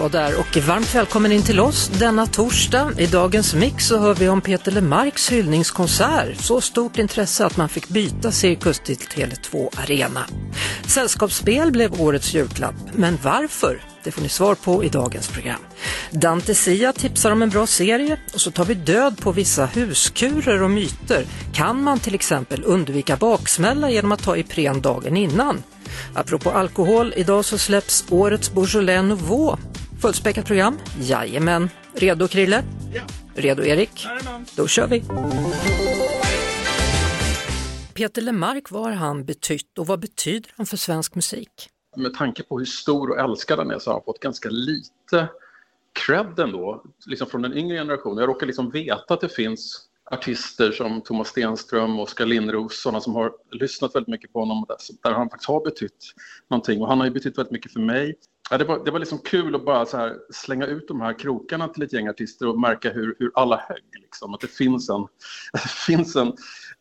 Och 0.00 0.10
där 0.10 0.40
och 0.40 0.56
varmt 0.56 0.94
välkommen 0.94 1.32
in 1.32 1.42
till 1.42 1.60
oss 1.60 1.88
denna 1.88 2.26
torsdag. 2.26 2.92
I 2.98 3.06
dagens 3.06 3.54
mix 3.54 3.86
så 3.86 3.98
hör 3.98 4.14
vi 4.14 4.28
om 4.28 4.40
Peter 4.40 4.72
Lemarks 4.72 5.32
hyllningskonsert. 5.32 6.40
Så 6.40 6.60
stort 6.60 6.98
intresse 6.98 7.46
att 7.46 7.56
man 7.56 7.68
fick 7.68 7.88
byta 7.88 8.32
cirkus 8.32 8.78
till 8.78 8.96
Tele2 8.96 9.80
Arena. 9.82 10.26
Sällskapsspel 10.86 11.72
blev 11.72 12.00
årets 12.00 12.34
julklapp, 12.34 12.74
men 12.92 13.18
varför? 13.22 13.82
Det 14.04 14.10
får 14.10 14.22
ni 14.22 14.28
svar 14.28 14.54
på 14.54 14.84
i 14.84 14.88
dagens 14.88 15.28
program. 15.28 15.60
Dante 16.10 16.54
Sia 16.54 16.92
tipsar 16.92 17.30
om 17.30 17.42
en 17.42 17.50
bra 17.50 17.66
serie 17.66 18.18
och 18.34 18.40
så 18.40 18.50
tar 18.50 18.64
vi 18.64 18.74
död 18.74 19.18
på 19.20 19.32
vissa 19.32 19.66
huskurer 19.66 20.62
och 20.62 20.70
myter. 20.70 21.24
Kan 21.52 21.82
man 21.82 21.98
till 21.98 22.14
exempel 22.14 22.62
undvika 22.64 23.16
baksmälla 23.16 23.90
genom 23.90 24.12
att 24.12 24.22
ta 24.22 24.36
Ipren 24.36 24.80
dagen 24.80 25.16
innan? 25.16 25.62
Apropå 26.14 26.50
alkohol, 26.50 27.12
idag 27.16 27.44
så 27.44 27.58
släpps 27.58 28.04
årets 28.10 28.52
Beaujolais 28.52 29.04
Nouveau. 29.04 29.56
Fullspäckat 30.02 30.46
program? 30.46 30.78
Jajamän. 31.00 31.70
Redo 31.94 32.28
Krille? 32.28 32.64
Ja. 32.94 33.02
Redo 33.34 33.62
Erik? 33.62 34.04
Jajamän. 34.04 34.46
Då 34.56 34.66
kör 34.66 34.86
vi! 34.86 35.02
Peter 37.94 38.22
Lemark, 38.22 38.70
vad 38.70 38.82
har 38.82 38.92
han 38.92 39.24
betytt 39.24 39.78
och 39.78 39.86
vad 39.86 40.00
betyder 40.00 40.50
han 40.56 40.66
för 40.66 40.76
svensk 40.76 41.14
musik? 41.14 41.50
Med 41.96 42.14
tanke 42.14 42.42
på 42.42 42.58
hur 42.58 42.66
stor 42.66 43.10
och 43.10 43.18
älskad 43.18 43.58
han 43.58 43.70
är 43.70 43.78
så 43.78 43.90
har 43.90 43.94
han 43.94 44.04
fått 44.04 44.20
ganska 44.20 44.48
lite 44.48 45.28
cred 46.06 46.38
ändå, 46.38 46.84
liksom 47.06 47.26
från 47.26 47.42
den 47.42 47.56
yngre 47.56 47.76
generationen. 47.76 48.18
Jag 48.18 48.28
råkar 48.28 48.46
liksom 48.46 48.70
veta 48.70 49.14
att 49.14 49.20
det 49.20 49.28
finns 49.28 49.86
artister 50.10 50.72
som 50.72 51.00
Thomas 51.00 51.28
Stenström 51.28 51.98
och 51.98 52.02
Oskar 52.02 52.26
Lindros, 52.26 52.82
sådana 52.82 53.00
som 53.00 53.14
har 53.14 53.32
lyssnat 53.50 53.94
väldigt 53.94 54.08
mycket 54.08 54.32
på 54.32 54.38
honom, 54.38 54.66
där 55.02 55.12
han 55.12 55.30
faktiskt 55.30 55.48
har 55.48 55.64
betytt 55.64 56.14
någonting. 56.50 56.82
Och 56.82 56.88
han 56.88 56.98
har 56.98 57.06
ju 57.06 57.12
betytt 57.12 57.38
väldigt 57.38 57.52
mycket 57.52 57.72
för 57.72 57.80
mig. 57.80 58.14
Ja, 58.50 58.58
det, 58.58 58.64
var, 58.64 58.84
det 58.84 58.90
var 58.90 58.98
liksom 58.98 59.18
kul 59.18 59.54
att 59.54 59.64
bara 59.64 59.86
så 59.86 59.96
här 59.96 60.16
slänga 60.30 60.66
ut 60.66 60.88
de 60.88 61.00
här 61.00 61.18
krokarna 61.18 61.68
till 61.68 61.82
ett 61.82 61.92
gäng 61.92 62.08
artister 62.08 62.48
och 62.48 62.60
märka 62.60 62.90
hur, 62.90 63.16
hur 63.18 63.30
alla 63.34 63.56
högg. 63.68 63.84
Liksom. 64.02 64.34
Att 64.34 64.40
det 64.40 64.46
finns 64.46 64.90
en, 64.90 65.06
det 65.52 65.68
finns 65.86 66.16
en, 66.16 66.32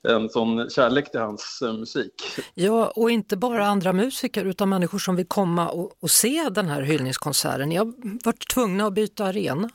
en 0.08 0.30
sån 0.30 0.70
kärlek 0.70 1.12
till 1.12 1.20
hans 1.20 1.62
eh, 1.66 1.74
musik. 1.74 2.14
Ja, 2.54 2.92
och 2.96 3.12
inte 3.12 3.38
bara 3.38 3.68
andra 3.68 3.94
musiker 3.94 4.46
utan 4.46 4.70
människor 4.70 5.00
som 5.00 5.16
vill 5.16 5.28
komma 5.28 5.70
och, 5.70 5.92
och 6.00 6.12
se 6.12 6.50
den 6.50 6.68
här 6.68 6.82
hyllningskonserten. 6.82 7.70
Ni 7.70 7.76
har 7.76 7.94
varit 8.26 8.48
tvungna 8.54 8.86
att 8.86 8.94
byta 8.94 9.26
arena. 9.26 9.70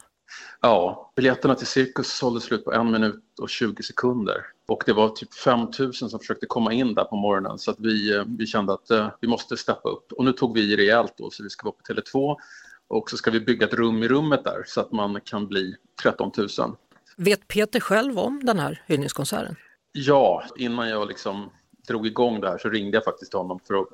Ja, 0.60 1.12
biljetterna 1.16 1.54
till 1.54 1.66
Cirkus 1.66 2.12
sålde 2.12 2.40
slut 2.40 2.64
på 2.64 2.72
en 2.72 2.90
minut 2.90 3.24
och 3.40 3.48
20 3.48 3.82
sekunder. 3.82 4.46
Och 4.66 4.82
det 4.86 4.92
var 4.92 5.08
typ 5.08 5.34
5 5.34 5.66
000 5.78 5.94
som 5.94 6.18
försökte 6.20 6.46
komma 6.46 6.72
in 6.72 6.94
där 6.94 7.04
på 7.04 7.16
morgonen 7.16 7.58
så 7.58 7.70
att 7.70 7.80
vi, 7.80 8.16
eh, 8.16 8.24
vi 8.38 8.46
kände 8.46 8.72
att 8.72 8.90
uh, 8.90 9.08
vi 9.20 9.28
måste 9.28 9.56
steppa 9.56 9.88
upp. 9.88 10.12
Och 10.12 10.24
nu 10.24 10.32
tog 10.32 10.54
vi 10.54 10.76
rejält 10.76 11.14
då 11.16 11.30
så 11.30 11.42
vi 11.42 11.50
ska 11.50 11.64
vara 11.64 11.74
på 11.74 11.92
Tele2 11.92 12.36
och 12.88 13.10
så 13.10 13.16
ska 13.16 13.30
vi 13.30 13.40
bygga 13.40 13.66
ett 13.66 13.74
rum 13.74 14.02
i 14.02 14.08
rummet 14.08 14.44
där 14.44 14.62
så 14.66 14.80
att 14.80 14.92
man 14.92 15.20
kan 15.20 15.46
bli 15.46 15.76
13 16.02 16.30
000. 16.36 16.48
Vet 17.16 17.48
Peter 17.48 17.80
själv 17.80 18.18
om 18.18 18.44
den 18.44 18.58
här 18.58 18.82
hyllningskonserten? 18.86 19.56
Ja, 19.92 20.44
innan 20.56 20.88
jag 20.88 21.08
liksom 21.08 21.50
drog 21.88 22.06
igång 22.06 22.40
det 22.40 22.48
här 22.48 22.58
så 22.58 22.68
ringde 22.68 22.96
jag 22.96 23.04
faktiskt 23.04 23.30
till 23.30 23.38
honom 23.38 23.60
för 23.66 23.74
att 23.74 23.88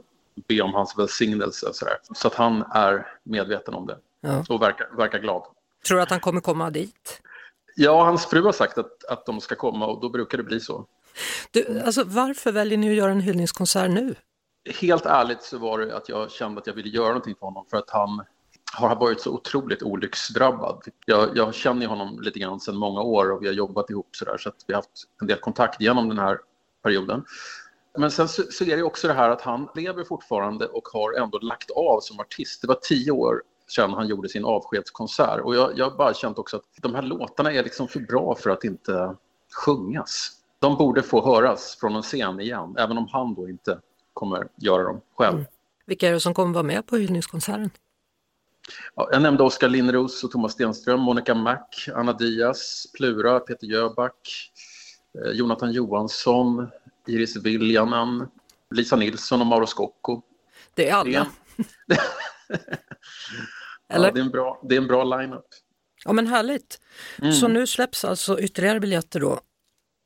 be 0.48 0.60
om 0.60 0.74
hans 0.74 0.98
välsignelse. 0.98 1.70
Så, 1.72 1.84
där. 1.84 1.94
så 2.14 2.28
att 2.28 2.34
han 2.34 2.62
är 2.74 3.06
medveten 3.22 3.74
om 3.74 3.86
det 3.86 3.98
ja. 4.20 4.44
och 4.48 4.62
verkar, 4.62 4.96
verkar 4.96 5.18
glad. 5.18 5.42
Tror 5.86 5.96
du 5.96 6.02
att 6.02 6.10
han 6.10 6.20
kommer 6.20 6.40
komma 6.40 6.70
dit? 6.70 7.22
Ja, 7.76 8.04
hans 8.04 8.26
fru 8.26 8.42
har 8.42 8.52
sagt 8.52 8.78
att, 8.78 9.04
att 9.04 9.26
de 9.26 9.40
ska 9.40 9.54
komma 9.54 9.86
och 9.86 10.00
då 10.00 10.08
brukar 10.08 10.38
det 10.38 10.44
bli 10.44 10.60
så. 10.60 10.86
Du, 11.50 11.80
alltså, 11.80 12.04
varför 12.04 12.52
väljer 12.52 12.78
ni 12.78 12.90
att 12.90 12.96
göra 12.96 13.12
en 13.12 13.20
hyllningskonsert 13.20 13.90
nu? 13.90 14.14
Helt 14.80 15.06
ärligt 15.06 15.42
så 15.42 15.58
var 15.58 15.78
det 15.78 15.96
att 15.96 16.08
jag 16.08 16.30
kände 16.30 16.60
att 16.60 16.66
jag 16.66 16.74
ville 16.74 16.88
göra 16.88 17.08
någonting 17.08 17.34
för 17.34 17.46
honom 17.46 17.64
för 17.70 17.76
att 17.76 17.90
han 17.90 18.24
har 18.72 18.96
varit 18.96 19.20
så 19.20 19.30
otroligt 19.30 19.82
olycksdrabbad. 19.82 20.84
Jag, 21.06 21.36
jag 21.36 21.54
känner 21.54 21.86
honom 21.86 22.20
lite 22.20 22.38
grann 22.38 22.60
sedan 22.60 22.76
många 22.76 23.00
år 23.00 23.32
och 23.32 23.42
vi 23.42 23.46
har 23.46 23.54
jobbat 23.54 23.90
ihop 23.90 24.08
så 24.16 24.24
där 24.24 24.38
så 24.38 24.48
att 24.48 24.64
vi 24.66 24.74
har 24.74 24.78
haft 24.78 24.90
en 25.20 25.26
del 25.26 25.38
kontakt 25.38 25.80
genom 25.80 26.08
den 26.08 26.18
här 26.18 26.38
perioden. 26.82 27.24
Men 27.98 28.10
sen 28.10 28.28
så, 28.28 28.42
så 28.42 28.64
är 28.64 28.76
det 28.76 28.82
också 28.82 29.08
det 29.08 29.14
här 29.14 29.30
att 29.30 29.40
han 29.40 29.68
lever 29.74 30.04
fortfarande 30.04 30.66
och 30.66 30.88
har 30.88 31.12
ändå 31.12 31.38
lagt 31.38 31.70
av 31.70 32.00
som 32.00 32.20
artist. 32.20 32.60
Det 32.62 32.68
var 32.68 32.78
tio 32.82 33.10
år 33.10 33.42
sedan 33.70 33.92
han 33.92 34.08
gjorde 34.08 34.28
sin 34.28 34.44
avskedskonsert. 34.44 35.40
Och 35.40 35.56
jag, 35.56 35.78
jag 35.78 35.90
har 35.90 35.96
bara 35.96 36.14
känt 36.14 36.38
också 36.38 36.56
att 36.56 36.64
de 36.82 36.94
här 36.94 37.02
låtarna 37.02 37.52
är 37.52 37.62
liksom 37.62 37.88
för 37.88 38.00
bra 38.00 38.34
för 38.34 38.50
att 38.50 38.64
inte 38.64 39.16
sjungas. 39.52 40.30
De 40.58 40.76
borde 40.76 41.02
få 41.02 41.24
höras 41.24 41.76
från 41.80 41.96
en 41.96 42.02
scen 42.02 42.40
igen, 42.40 42.74
även 42.78 42.98
om 42.98 43.08
han 43.12 43.34
då 43.34 43.48
inte 43.48 43.78
kommer 44.12 44.48
göra 44.56 44.82
dem 44.82 45.00
själv. 45.16 45.34
Mm. 45.34 45.46
Vilka 45.86 46.08
är 46.08 46.12
det 46.12 46.20
som 46.20 46.34
kommer 46.34 46.54
vara 46.54 46.62
med 46.62 46.86
på 46.86 46.96
hyllningskonserten? 46.96 47.70
Ja, 48.94 49.08
jag 49.12 49.22
nämnde 49.22 49.42
Oskar 49.42 49.68
Lindros 49.68 50.24
och 50.24 50.30
Thomas 50.30 50.52
Stenström, 50.52 51.00
Monica 51.00 51.34
Mac, 51.34 51.66
Anna 51.94 52.12
Diaz, 52.12 52.86
Plura, 52.94 53.40
Peter 53.40 53.66
Jöback, 53.66 54.50
eh, 55.18 55.30
Jonathan 55.32 55.72
Johansson, 55.72 56.68
Iris 57.06 57.36
Viljanen, 57.36 58.28
Lisa 58.70 58.96
Nilsson 58.96 59.40
och 59.40 59.46
Mauro 59.46 59.66
Scocco. 59.66 60.22
Det 60.74 60.88
är 60.88 60.94
alla. 60.94 61.26
Eller? 63.90 64.08
Ja, 64.08 64.12
det, 64.12 64.20
är 64.20 64.24
en 64.24 64.30
bra, 64.30 64.60
det 64.68 64.74
är 64.74 64.80
en 64.80 64.86
bra 64.86 65.04
line-up. 65.04 65.46
Ja 66.04 66.12
men 66.12 66.26
härligt. 66.26 66.80
Mm. 67.18 67.32
Så 67.32 67.48
nu 67.48 67.66
släpps 67.66 68.04
alltså 68.04 68.40
ytterligare 68.40 68.80
biljetter 68.80 69.20
då 69.20 69.40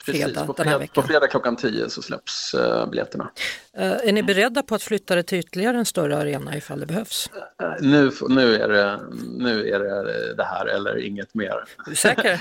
fredag 0.04 0.46
Precis, 0.46 0.46
på 0.46 0.78
veckan? 0.78 1.02
På 1.02 1.02
fredag 1.02 1.26
klockan 1.26 1.56
10 1.56 1.90
så 1.90 2.02
släpps 2.02 2.54
uh, 2.54 2.90
biljetterna. 2.90 3.30
Uh, 3.78 4.08
är 4.08 4.12
ni 4.12 4.22
beredda 4.22 4.62
på 4.62 4.74
att 4.74 4.82
flytta 4.82 5.14
det 5.14 5.22
till 5.22 5.38
ytterligare 5.38 5.76
en 5.76 5.84
större 5.84 6.16
arena 6.16 6.56
ifall 6.56 6.80
det 6.80 6.86
behövs? 6.86 7.30
Uh, 7.62 7.68
nu, 7.80 8.10
nu, 8.28 8.54
är 8.54 8.68
det, 8.68 9.00
nu 9.38 9.68
är 9.68 9.78
det 9.78 10.34
det 10.34 10.44
här 10.44 10.66
eller 10.66 11.06
inget 11.06 11.34
mer. 11.34 11.50
Är 11.86 11.90
du 11.90 11.96
säker? 11.96 12.40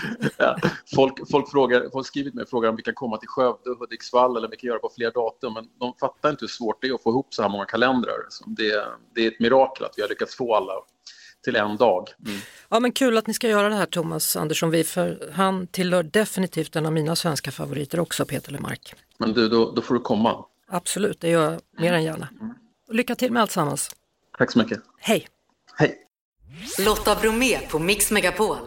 folk, 0.96 1.30
folk, 1.32 1.52
frågar, 1.52 1.90
folk 1.92 2.08
skrivit 2.08 2.34
mig 2.34 2.44
och 2.44 2.50
frågar 2.50 2.70
om 2.70 2.76
vi 2.76 2.84
kan 2.84 2.94
komma 2.94 3.18
till 3.18 3.30
Skövde 3.30 3.70
och 3.70 3.80
Hudiksvall 3.80 4.38
eller 4.38 4.48
om 4.48 4.52
vi 4.52 4.58
kan 4.58 4.68
göra 4.68 4.80
på 4.80 4.92
fler 4.96 5.12
datum. 5.12 5.54
Men 5.54 5.66
de 5.80 5.94
fattar 6.00 6.30
inte 6.30 6.44
hur 6.44 6.48
svårt 6.48 6.82
det 6.82 6.88
är 6.88 6.94
att 6.94 7.04
få 7.04 7.10
ihop 7.10 7.34
så 7.34 7.42
här 7.42 7.50
många 7.50 7.66
kalendrar. 7.66 8.16
Så 8.30 8.44
det, 8.48 8.86
det 9.16 9.26
är 9.26 9.28
ett 9.28 9.40
mirakel 9.40 9.86
att 9.86 9.94
vi 9.98 10.02
har 10.02 10.10
lyckats 10.10 10.36
få 10.36 10.56
alla 10.56 10.74
till 11.44 11.56
en 11.56 11.78
dag. 11.78 12.10
Mm. 12.26 12.40
Ja 12.70 12.80
men 12.80 12.92
kul 12.92 13.18
att 13.18 13.28
ni 13.28 13.34
ska 13.34 13.48
göra 13.48 13.70
det 13.70 13.76
här 13.76 13.86
Thomas 13.86 14.36
Andersson 14.36 14.70
Vi, 14.70 14.84
för 14.84 15.32
han 15.34 15.68
tillhör 15.68 16.04
definitivt 16.04 16.76
en 16.76 16.86
av 16.86 16.94
mina 16.94 17.16
svenska 17.16 17.52
favoriter 17.52 18.00
också, 18.00 18.26
Peter 18.26 18.52
Lemark. 18.52 18.94
Men 19.18 19.34
du, 19.34 19.50
då, 19.50 19.72
då 19.72 19.82
får 19.82 19.94
du 19.94 20.00
komma. 20.00 20.46
Absolut, 20.68 21.22
det 21.22 21.30
gör 21.30 21.52
jag 21.52 21.62
mer 21.82 21.94
än 21.94 22.04
gärna. 22.04 22.30
Lycka 22.92 23.16
till 23.16 23.32
med 23.32 23.42
alltsammans. 23.42 23.96
Tack 24.38 24.52
så 24.52 24.60
mycket. 24.60 24.80
Hej. 25.00 25.28
Hej. 25.76 25.98
Lotta 26.86 27.16
Bromé 27.16 27.60
på 27.60 27.80
Mix 27.80 28.12
Megapol. 28.12 28.58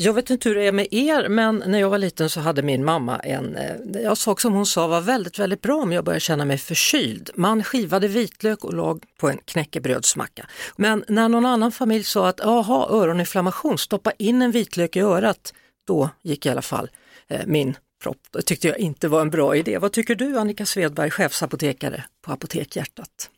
Jag 0.00 0.12
vet 0.12 0.30
inte 0.30 0.48
hur 0.48 0.56
det 0.56 0.66
är 0.66 0.72
med 0.72 0.88
er, 0.90 1.28
men 1.28 1.62
när 1.66 1.78
jag 1.78 1.90
var 1.90 1.98
liten 1.98 2.30
så 2.30 2.40
hade 2.40 2.62
min 2.62 2.84
mamma 2.84 3.18
en, 3.18 3.56
eh, 3.56 4.14
sak 4.14 4.40
som 4.40 4.52
hon 4.52 4.66
sa 4.66 4.86
var 4.86 5.00
väldigt, 5.00 5.38
väldigt 5.38 5.62
bra 5.62 5.76
om 5.76 5.92
jag 5.92 6.04
började 6.04 6.20
känna 6.20 6.44
mig 6.44 6.58
förkyld. 6.58 7.30
Man 7.34 7.64
skivade 7.64 8.08
vitlök 8.08 8.64
och 8.64 8.74
lag 8.74 9.04
på 9.20 9.28
en 9.28 9.38
knäckebrödsmacka. 9.44 10.46
Men 10.76 11.04
när 11.08 11.28
någon 11.28 11.46
annan 11.46 11.72
familj 11.72 12.04
sa 12.04 12.28
att 12.28 12.40
jaha, 12.42 12.88
öroninflammation, 12.90 13.78
stoppa 13.78 14.12
in 14.18 14.42
en 14.42 14.50
vitlök 14.50 14.96
i 14.96 15.00
örat, 15.00 15.54
då 15.86 16.10
gick 16.22 16.46
i 16.46 16.48
alla 16.48 16.62
fall 16.62 16.90
eh, 17.28 17.46
min 17.46 17.76
propp. 18.02 18.20
Det 18.30 18.42
tyckte 18.42 18.68
jag 18.68 18.78
inte 18.78 19.08
var 19.08 19.20
en 19.20 19.30
bra 19.30 19.56
idé. 19.56 19.78
Vad 19.78 19.92
tycker 19.92 20.14
du 20.14 20.38
Annika 20.38 20.66
Svedberg, 20.66 21.10
chefsapotekare 21.10 22.04
på 22.22 22.32
Apotek 22.32 22.76
Hjärtat. 22.76 23.30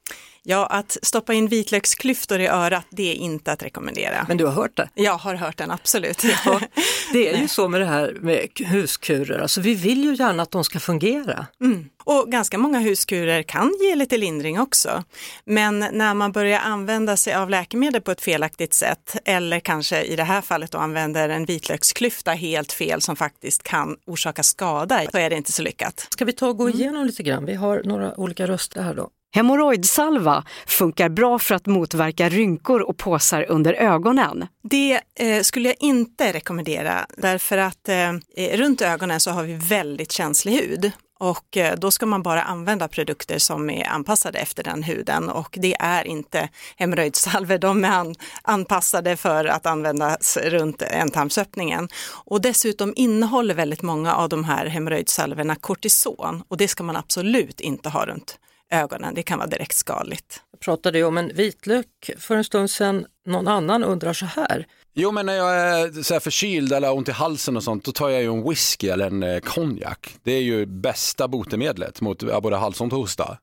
Ja, 0.43 0.67
att 0.67 0.97
stoppa 1.03 1.35
in 1.35 1.49
vitlöksklyftor 1.49 2.41
i 2.41 2.47
örat, 2.47 2.87
det 2.91 3.11
är 3.13 3.15
inte 3.15 3.53
att 3.53 3.63
rekommendera. 3.63 4.25
Men 4.29 4.37
du 4.37 4.45
har 4.45 4.53
hört 4.53 4.77
det? 4.77 4.89
Jag 4.95 5.17
har 5.17 5.35
hört 5.35 5.57
den, 5.57 5.71
absolut. 5.71 6.25
Ja, 6.45 6.61
det 7.13 7.29
är 7.29 7.41
ju 7.41 7.49
så 7.49 7.69
med 7.69 7.81
det 7.81 7.87
här 7.87 8.17
med 8.21 8.49
huskurer, 8.57 9.39
alltså 9.39 9.61
vi 9.61 9.75
vill 9.75 10.05
ju 10.05 10.15
gärna 10.15 10.43
att 10.43 10.51
de 10.51 10.65
ska 10.65 10.81
fungera. 10.81 11.47
Mm. 11.61 11.89
Och 12.05 12.33
ganska 12.33 12.59
många 12.59 12.79
huskurer 12.79 13.43
kan 13.43 13.73
ge 13.81 13.95
lite 13.95 14.17
lindring 14.17 14.61
också. 14.61 15.05
Men 15.45 15.79
när 15.79 16.15
man 16.15 16.33
börjar 16.33 16.61
använda 16.61 17.17
sig 17.17 17.35
av 17.35 17.51
läkemedel 17.51 18.01
på 18.01 18.11
ett 18.11 18.21
felaktigt 18.21 18.75
sätt 18.75 19.17
eller 19.25 19.61
kanske 19.61 20.03
i 20.03 20.17
det 20.17 20.25
här 20.25 20.41
fallet 20.41 20.71
då 20.71 20.79
använder 20.79 21.29
en 21.29 21.45
vitlöksklyfta 21.45 22.33
helt 22.33 22.73
fel 22.73 23.03
som 23.03 23.17
faktiskt 23.17 23.63
kan 23.63 23.97
orsaka 24.07 24.43
skada, 24.43 25.03
så 25.11 25.19
är 25.19 25.31
det 25.31 25.37
inte 25.37 25.53
så 25.53 25.63
lyckat. 25.63 26.07
Ska 26.11 26.25
vi 26.25 26.33
ta 26.33 26.49
och 26.49 26.57
gå 26.57 26.71
igenom 26.71 27.07
lite 27.07 27.23
grann? 27.23 27.45
Vi 27.45 27.55
har 27.55 27.83
några 27.85 28.21
olika 28.21 28.47
röster 28.47 28.83
här 28.83 28.95
då. 28.95 29.11
Hemorrojdsalva 29.33 30.45
funkar 30.67 31.09
bra 31.09 31.39
för 31.39 31.55
att 31.55 31.67
motverka 31.67 32.29
rynkor 32.29 32.81
och 32.81 32.97
påsar 32.97 33.47
under 33.49 33.75
ögonen. 33.75 34.47
Det 34.63 35.01
eh, 35.15 35.43
skulle 35.43 35.69
jag 35.69 35.77
inte 35.81 36.33
rekommendera 36.33 37.07
därför 37.17 37.59
att 37.59 37.89
eh, 37.89 38.09
eh, 38.37 38.57
runt 38.57 38.83
ögonen 38.83 39.21
så 39.21 39.31
har 39.31 39.43
vi 39.43 39.55
väldigt 39.55 40.13
känslig 40.13 40.53
hud 40.53 40.93
och 41.19 41.57
eh, 41.57 41.79
då 41.79 41.91
ska 41.91 42.07
man 42.07 42.23
bara 42.23 42.43
använda 42.43 42.89
produkter 42.89 43.39
som 43.39 43.71
är 43.71 43.89
anpassade 43.89 44.39
efter 44.39 44.63
den 44.63 44.83
huden 44.83 45.29
och 45.29 45.59
det 45.61 45.77
är 45.79 46.07
inte 46.07 46.49
hemorrojdsalver, 46.77 47.59
de 47.59 47.85
är 47.85 47.89
an, 47.89 48.15
anpassade 48.43 49.17
för 49.17 49.45
att 49.45 49.67
användas 49.67 50.37
runt 50.37 50.83
ändtarmsöppningen. 50.83 51.89
Och 52.25 52.41
dessutom 52.41 52.93
innehåller 52.97 53.55
väldigt 53.55 53.83
många 53.83 54.15
av 54.15 54.29
de 54.29 54.45
här 54.45 54.67
hemorrojdsalverna 54.67 55.57
kortison 55.57 56.43
och 56.49 56.57
det 56.57 56.69
ska 56.69 56.83
man 56.83 56.97
absolut 56.97 57.61
inte 57.61 57.89
ha 57.89 58.07
runt 58.07 58.39
ögonen. 58.71 59.15
Det 59.15 59.23
kan 59.23 59.39
vara 59.39 59.49
direkt 59.49 59.77
skadligt. 59.77 60.43
Jag 60.51 60.61
pratade 60.61 61.05
om 61.05 61.19
en 61.19 61.29
vitlök 61.35 62.11
för 62.19 62.37
en 62.37 62.45
stund 62.45 62.71
sedan. 62.71 63.07
Någon 63.27 63.49
annan 63.49 63.85
undrar 63.85 64.13
så 64.13 64.27
här. 64.27 64.67
Jo, 64.95 65.13
men 65.13 65.27
när 65.27 65.35
jag 65.35 65.61
är 65.61 66.03
så 66.03 66.15
här 66.15 66.21
förkyld 66.21 66.73
eller 66.73 66.93
ont 66.93 67.09
i 67.09 67.13
halsen 67.13 67.57
och 67.57 67.65
sånt, 67.65 67.85
då 67.85 67.93
tar 67.93 68.09
jag 68.09 68.23
ju 68.23 68.33
en 68.33 68.49
whisky 68.49 68.89
eller 68.89 69.07
en 69.07 69.23
eh, 69.23 69.41
konjak. 69.41 70.15
Det 70.23 70.33
är 70.33 70.43
ju 70.43 70.67
bästa 70.67 71.29
botemedlet 71.29 72.01
mot 72.01 72.43
både 72.43 72.57
halsont 72.57 72.93
och 72.93 72.99
hosta. 72.99 73.39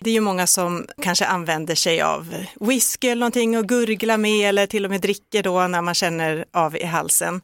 Det 0.00 0.10
är 0.10 0.14
ju 0.14 0.20
många 0.20 0.46
som 0.46 0.86
kanske 1.02 1.26
använder 1.26 1.74
sig 1.74 2.02
av 2.02 2.34
whisky 2.60 3.08
eller 3.08 3.20
någonting 3.20 3.58
och 3.58 3.68
gurgla 3.68 4.16
med 4.16 4.48
eller 4.48 4.66
till 4.66 4.84
och 4.84 4.90
med 4.90 5.00
dricker 5.00 5.42
då 5.42 5.66
när 5.66 5.82
man 5.82 5.94
känner 5.94 6.44
av 6.52 6.76
i 6.76 6.84
halsen. 6.84 7.40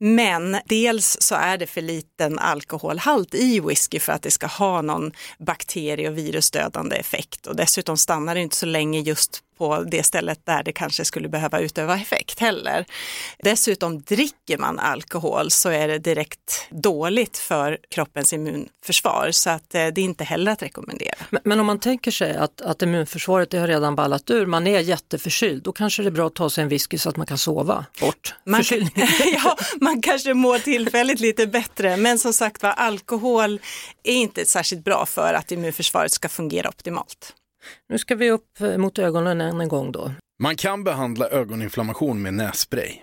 Men 0.00 0.56
dels 0.64 1.16
så 1.20 1.34
är 1.34 1.58
det 1.58 1.66
för 1.66 1.80
liten 1.80 2.38
alkoholhalt 2.38 3.34
i 3.34 3.60
whisky 3.60 3.98
för 3.98 4.12
att 4.12 4.22
det 4.22 4.30
ska 4.30 4.46
ha 4.46 4.82
någon 4.82 5.12
bakterie 5.38 6.08
och 6.08 6.18
virusdödande 6.18 6.96
effekt 6.96 7.46
och 7.46 7.56
dessutom 7.56 7.96
stannar 7.96 8.34
det 8.34 8.40
inte 8.40 8.56
så 8.56 8.66
länge 8.66 9.00
just 9.00 9.42
på 9.58 9.82
det 9.82 10.02
stället 10.02 10.46
där 10.46 10.62
det 10.62 10.72
kanske 10.72 11.04
skulle 11.04 11.28
behöva 11.28 11.60
utöva 11.60 11.96
effekt 11.96 12.40
heller. 12.40 12.84
Dessutom 13.38 14.02
dricker 14.02 14.58
man 14.58 14.78
alkohol 14.78 15.50
så 15.50 15.68
är 15.68 15.88
det 15.88 15.98
direkt 15.98 16.66
dåligt 16.70 17.38
för 17.38 17.78
kroppens 17.90 18.32
immunförsvar 18.32 19.30
så 19.32 19.50
att 19.50 19.74
eh, 19.74 19.86
det 19.86 20.00
är 20.00 20.04
inte 20.04 20.24
heller 20.24 20.52
att 20.52 20.62
rekommendera. 20.62 21.18
Men, 21.30 21.40
men 21.44 21.60
om 21.60 21.66
man 21.66 21.78
tänker 21.78 22.10
sig 22.10 22.36
att, 22.36 22.60
att 22.60 22.82
immunförsvaret 22.82 23.52
har 23.52 23.66
redan 23.66 23.96
ballat 23.96 24.30
ur, 24.30 24.46
man 24.46 24.66
är 24.66 24.80
jätteförkyld, 24.80 25.62
då 25.62 25.72
kanske 25.72 26.02
det 26.02 26.08
är 26.08 26.10
bra 26.10 26.26
att 26.26 26.34
ta 26.34 26.50
sig 26.50 26.62
en 26.62 26.68
whisky 26.68 26.98
så 26.98 27.08
att 27.08 27.16
man 27.16 27.26
kan 27.26 27.38
sova 27.38 27.84
bort 28.00 28.34
man 28.44 28.64
förkylningen. 28.64 29.08
ja, 29.44 29.56
man 29.88 30.02
kanske 30.02 30.34
mår 30.34 30.58
tillfälligt 30.58 31.20
lite 31.20 31.46
bättre, 31.46 31.96
men 31.96 32.18
som 32.18 32.32
sagt 32.32 32.62
var, 32.62 32.70
alkohol 32.70 33.60
är 34.04 34.14
inte 34.14 34.44
särskilt 34.44 34.84
bra 34.84 35.06
för 35.06 35.34
att 35.34 35.52
immunförsvaret 35.52 36.12
ska 36.12 36.28
fungera 36.28 36.68
optimalt. 36.68 37.34
Nu 37.88 37.98
ska 37.98 38.14
vi 38.14 38.30
upp 38.30 38.60
mot 38.76 38.98
ögonen 38.98 39.40
än 39.40 39.60
en 39.60 39.68
gång 39.68 39.92
då. 39.92 40.12
Man 40.42 40.56
kan 40.56 40.84
behandla 40.84 41.28
ögoninflammation 41.28 42.22
med 42.22 42.34
nässpray. 42.34 42.94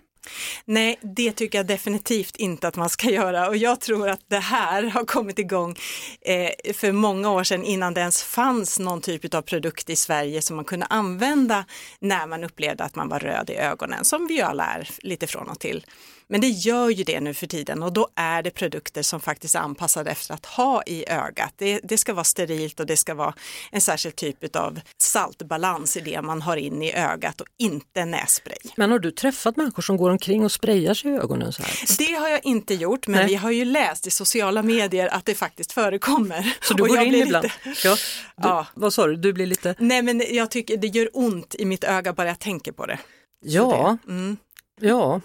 Nej, 0.65 0.99
det 1.01 1.31
tycker 1.31 1.59
jag 1.59 1.65
definitivt 1.65 2.35
inte 2.35 2.67
att 2.67 2.75
man 2.75 2.89
ska 2.89 3.09
göra 3.09 3.47
och 3.47 3.57
jag 3.57 3.81
tror 3.81 4.09
att 4.09 4.21
det 4.27 4.39
här 4.39 4.83
har 4.83 5.05
kommit 5.05 5.39
igång 5.39 5.75
eh, 6.21 6.73
för 6.73 6.91
många 6.91 7.31
år 7.31 7.43
sedan 7.43 7.63
innan 7.63 7.93
det 7.93 8.01
ens 8.01 8.23
fanns 8.23 8.79
någon 8.79 9.01
typ 9.01 9.33
av 9.33 9.41
produkt 9.41 9.89
i 9.89 9.95
Sverige 9.95 10.41
som 10.41 10.55
man 10.55 10.65
kunde 10.65 10.85
använda 10.85 11.65
när 11.99 12.27
man 12.27 12.43
upplevde 12.43 12.83
att 12.83 12.95
man 12.95 13.09
var 13.09 13.19
röd 13.19 13.49
i 13.49 13.55
ögonen, 13.55 14.05
som 14.05 14.27
vi 14.27 14.33
ju 14.35 14.41
alla 14.41 14.65
är 14.65 14.89
lite 15.01 15.27
från 15.27 15.49
och 15.49 15.59
till. 15.59 15.85
Men 16.27 16.41
det 16.41 16.47
gör 16.47 16.89
ju 16.89 17.03
det 17.03 17.19
nu 17.19 17.33
för 17.33 17.47
tiden 17.47 17.83
och 17.83 17.93
då 17.93 18.07
är 18.15 18.43
det 18.43 18.51
produkter 18.51 19.01
som 19.01 19.21
faktiskt 19.21 19.55
är 19.55 19.59
anpassade 19.59 20.11
efter 20.11 20.33
att 20.33 20.45
ha 20.45 20.83
i 20.83 21.09
ögat. 21.09 21.53
Det, 21.57 21.79
det 21.83 21.97
ska 21.97 22.13
vara 22.13 22.23
sterilt 22.23 22.79
och 22.79 22.85
det 22.85 22.97
ska 22.97 23.13
vara 23.13 23.33
en 23.71 23.81
särskild 23.81 24.15
typ 24.15 24.55
av 24.55 24.79
saltbalans 24.97 25.97
i 25.97 26.01
det 26.01 26.21
man 26.21 26.41
har 26.41 26.57
in 26.57 26.81
i 26.81 26.93
ögat 26.93 27.41
och 27.41 27.47
inte 27.57 28.05
nässpray. 28.05 28.57
Men 28.75 28.91
har 28.91 28.99
du 28.99 29.11
träffat 29.11 29.57
människor 29.57 29.81
som 29.81 29.97
går 29.97 30.09
omkring 30.09 30.45
och 30.45 30.51
sprayar 30.51 30.93
sig 30.93 31.11
i 31.11 31.13
ögonen 31.13 31.53
så 31.53 31.63
här? 31.63 31.97
Det 31.97 32.13
har 32.13 32.29
jag 32.29 32.45
inte 32.45 32.73
gjort, 32.73 33.07
men 33.07 33.19
Nej. 33.19 33.27
vi 33.27 33.35
har 33.35 33.51
ju 33.51 33.65
läst 33.65 34.07
i 34.07 34.11
sociala 34.11 34.63
medier 34.63 35.07
att 35.07 35.25
det 35.25 35.35
faktiskt 35.35 35.71
förekommer. 35.71 36.55
Så 36.61 36.73
du 36.73 36.83
går 36.83 36.99
in 36.99 37.15
ibland? 37.15 37.43
Lite... 37.43 37.79
Ja. 37.87 37.95
Du, 38.37 38.47
ja. 38.47 38.67
Vad 38.73 38.93
sa 38.93 39.07
du, 39.07 39.15
du 39.15 39.33
blir 39.33 39.45
lite? 39.45 39.75
Nej 39.79 40.01
men 40.01 40.23
jag 40.29 40.51
tycker 40.51 40.77
det 40.77 40.87
gör 40.87 41.09
ont 41.13 41.55
i 41.55 41.65
mitt 41.65 41.83
öga 41.83 42.13
bara 42.13 42.27
jag 42.27 42.39
tänker 42.39 42.71
på 42.71 42.85
det. 42.85 42.99
Ja, 43.47 43.97
mm. 44.07 44.37
Ja, 44.81 45.21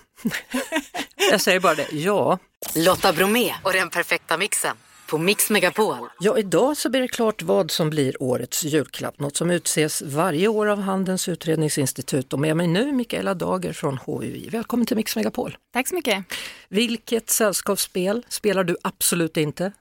jag 1.30 1.40
säger 1.40 1.60
bara 1.60 1.74
det, 1.74 1.92
ja. 1.92 2.38
Lotta 2.74 3.12
Bromé 3.12 3.54
och 3.62 3.72
den 3.72 3.90
perfekta 3.90 4.36
mixen 4.36 4.76
på 5.10 5.18
Mix 5.18 5.50
Megapol. 5.50 6.08
Ja, 6.20 6.38
idag 6.38 6.76
så 6.76 6.90
blir 6.90 7.00
det 7.00 7.08
klart 7.08 7.42
vad 7.42 7.70
som 7.70 7.90
blir 7.90 8.22
årets 8.22 8.64
julklapp, 8.64 9.20
något 9.20 9.36
som 9.36 9.50
utses 9.50 10.02
varje 10.02 10.48
år 10.48 10.66
av 10.66 10.80
Handelns 10.80 11.28
utredningsinstitut. 11.28 12.32
Och 12.32 12.38
med 12.38 12.56
mig 12.56 12.66
nu 12.66 12.92
Mikaela 12.92 13.34
Dager 13.34 13.72
från 13.72 13.98
HUI. 13.98 14.48
Välkommen 14.48 14.86
till 14.86 14.96
Mix 14.96 15.16
Megapol. 15.16 15.56
Tack 15.72 15.88
så 15.88 15.94
mycket. 15.94 16.24
Vilket 16.68 17.30
sällskapsspel 17.30 18.26
spelar 18.28 18.64
du 18.64 18.76
absolut 18.82 19.36
inte? 19.36 19.72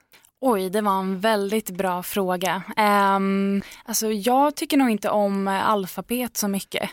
Oj, 0.42 0.69
det 0.69 0.81
var 0.81 1.00
en 1.00 1.19
väldigt 1.19 1.69
bra 1.69 2.04
fråga. 2.04 2.63
Um, 2.77 3.62
alltså 3.86 4.12
jag 4.12 4.56
tycker 4.56 4.77
nog 4.77 4.89
inte 4.89 5.10
om 5.10 5.48
alfabet 5.48 6.38
så 6.38 6.48
mycket. 6.48 6.89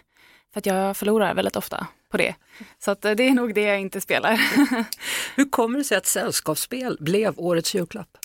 För 0.52 0.58
att 0.58 0.67
jag 0.67 0.96
förlorar 0.96 1.34
väldigt 1.34 1.56
ofta 1.56 1.87
på 2.10 2.16
det. 2.16 2.34
Så 2.78 2.90
att 2.90 3.04
eh, 3.04 3.12
det 3.12 3.28
är 3.28 3.34
nog 3.34 3.54
det 3.54 3.62
jag 3.62 3.80
inte 3.80 4.00
spelar. 4.00 4.32
Hur 5.36 5.50
kommer 5.50 5.78
det 5.78 5.84
sig 5.84 5.98
att 5.98 6.06
sällskapsspel 6.06 6.96
blev 7.00 7.34
årets 7.36 7.74
julklapp? 7.74 8.18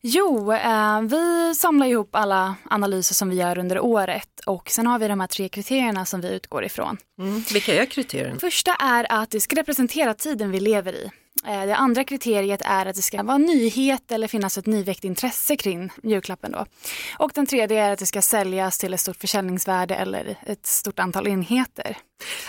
Jo, 0.00 0.52
eh, 0.52 1.00
vi 1.00 1.54
samlar 1.54 1.86
ihop 1.86 2.08
alla 2.12 2.54
analyser 2.70 3.14
som 3.14 3.30
vi 3.30 3.36
gör 3.36 3.58
under 3.58 3.80
året 3.80 4.40
och 4.46 4.70
sen 4.70 4.86
har 4.86 4.98
vi 4.98 5.08
de 5.08 5.20
här 5.20 5.26
tre 5.26 5.48
kriterierna 5.48 6.04
som 6.04 6.20
vi 6.20 6.28
utgår 6.28 6.64
ifrån. 6.64 6.96
Mm. 7.18 7.44
Vilka 7.52 7.74
är 7.82 7.86
kriterierna? 7.86 8.38
Första 8.38 8.74
är 8.74 9.06
att 9.12 9.30
det 9.30 9.40
ska 9.40 9.56
representera 9.56 10.14
tiden 10.14 10.50
vi 10.50 10.60
lever 10.60 10.92
i. 10.92 11.10
Eh, 11.46 11.66
det 11.66 11.76
andra 11.76 12.04
kriteriet 12.04 12.62
är 12.64 12.86
att 12.86 12.96
det 12.96 13.02
ska 13.02 13.22
vara 13.22 13.38
nyhet 13.38 14.12
eller 14.12 14.28
finnas 14.28 14.58
ett 14.58 14.66
nyväckt 14.66 15.04
intresse 15.04 15.56
kring 15.56 15.92
julklappen. 16.02 16.52
Då. 16.52 16.66
Och 17.18 17.30
den 17.34 17.46
tredje 17.46 17.84
är 17.84 17.92
att 17.92 17.98
det 17.98 18.06
ska 18.06 18.22
säljas 18.22 18.78
till 18.78 18.94
ett 18.94 19.00
stort 19.00 19.16
försäljningsvärde 19.16 19.94
eller 19.94 20.36
ett 20.46 20.66
stort 20.66 20.98
antal 20.98 21.28
enheter. 21.28 21.96